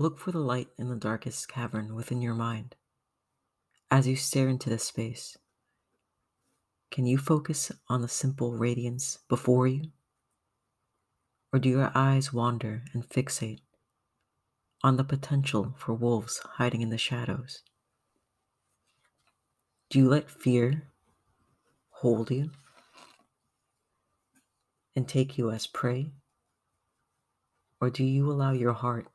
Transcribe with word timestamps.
Look 0.00 0.20
for 0.20 0.30
the 0.30 0.38
light 0.38 0.68
in 0.78 0.88
the 0.88 0.94
darkest 0.94 1.48
cavern 1.48 1.96
within 1.96 2.22
your 2.22 2.34
mind. 2.34 2.76
As 3.90 4.06
you 4.06 4.14
stare 4.14 4.48
into 4.48 4.70
this 4.70 4.84
space, 4.84 5.36
can 6.92 7.04
you 7.04 7.18
focus 7.18 7.72
on 7.88 8.00
the 8.00 8.08
simple 8.08 8.56
radiance 8.56 9.18
before 9.28 9.66
you? 9.66 9.90
Or 11.52 11.58
do 11.58 11.68
your 11.68 11.90
eyes 11.96 12.32
wander 12.32 12.84
and 12.94 13.08
fixate 13.08 13.58
on 14.84 14.98
the 14.98 15.02
potential 15.02 15.74
for 15.76 15.94
wolves 15.94 16.38
hiding 16.44 16.80
in 16.80 16.90
the 16.90 16.96
shadows? 16.96 17.64
Do 19.90 19.98
you 19.98 20.08
let 20.08 20.30
fear 20.30 20.92
hold 21.90 22.30
you 22.30 22.52
and 24.94 25.08
take 25.08 25.36
you 25.36 25.50
as 25.50 25.66
prey? 25.66 26.12
Or 27.80 27.90
do 27.90 28.04
you 28.04 28.30
allow 28.30 28.52
your 28.52 28.74
heart 28.74 29.08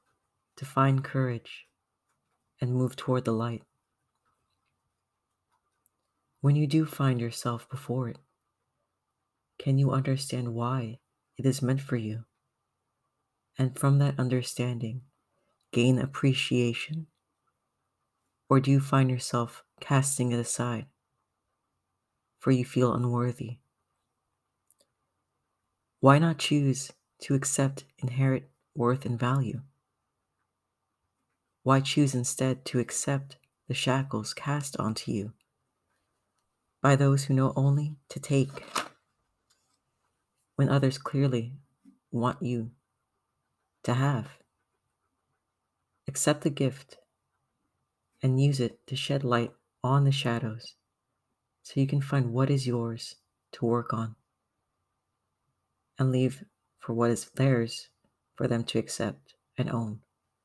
to 0.57 0.65
find 0.65 1.03
courage 1.03 1.67
and 2.61 2.73
move 2.73 2.95
toward 2.95 3.25
the 3.25 3.31
light. 3.31 3.63
When 6.41 6.55
you 6.55 6.67
do 6.67 6.85
find 6.85 7.21
yourself 7.21 7.69
before 7.69 8.09
it, 8.09 8.17
can 9.57 9.77
you 9.77 9.91
understand 9.91 10.53
why 10.53 10.99
it 11.37 11.45
is 11.45 11.61
meant 11.61 11.81
for 11.81 11.95
you? 11.95 12.25
And 13.57 13.77
from 13.77 13.99
that 13.99 14.19
understanding, 14.19 15.01
gain 15.71 15.99
appreciation? 15.99 17.07
Or 18.49 18.59
do 18.59 18.71
you 18.71 18.79
find 18.79 19.09
yourself 19.09 19.63
casting 19.79 20.31
it 20.31 20.39
aside, 20.39 20.85
for 22.39 22.51
you 22.51 22.65
feel 22.65 22.93
unworthy? 22.93 23.59
Why 25.99 26.19
not 26.19 26.37
choose 26.39 26.91
to 27.21 27.35
accept 27.35 27.85
inherent 27.99 28.43
worth 28.75 29.05
and 29.05 29.17
value? 29.17 29.61
Why 31.63 31.79
choose 31.79 32.13
instead 32.13 32.65
to 32.65 32.79
accept 32.79 33.37
the 33.69 33.73
shackles 33.73 34.33
cast 34.33 34.77
onto 34.77 35.11
you 35.13 35.31
by 36.81 36.97
those 36.97 37.23
who 37.23 37.33
know 37.33 37.53
only 37.55 37.95
to 38.09 38.19
take 38.19 38.65
when 40.57 40.67
others 40.67 40.97
clearly 40.97 41.53
want 42.11 42.41
you 42.41 42.71
to 43.83 43.93
have? 43.93 44.27
Accept 46.05 46.41
the 46.41 46.49
gift 46.49 46.97
and 48.21 48.41
use 48.41 48.59
it 48.59 48.85
to 48.87 48.97
shed 48.97 49.23
light 49.23 49.53
on 49.81 50.03
the 50.03 50.11
shadows 50.11 50.75
so 51.61 51.79
you 51.79 51.87
can 51.87 52.01
find 52.01 52.33
what 52.33 52.49
is 52.49 52.67
yours 52.67 53.15
to 53.53 53.65
work 53.65 53.93
on 53.93 54.15
and 55.97 56.11
leave 56.11 56.43
for 56.79 56.93
what 56.93 57.09
is 57.09 57.29
theirs 57.35 57.87
for 58.35 58.49
them 58.49 58.65
to 58.65 58.79
accept 58.79 59.35
and 59.57 59.69
own. 59.69 60.01